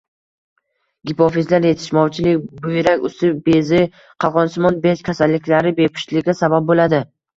[1.09, 3.83] Gipofizar yetishmovchilik, buyrak usti bezi,
[4.25, 7.05] qalqonsimon bez kasalliklari bepushtlikka sabab bo‘ladi.